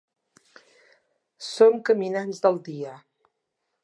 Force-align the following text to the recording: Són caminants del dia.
Són 1.49 1.77
caminants 1.91 2.41
del 2.47 2.59
dia. 2.71 2.95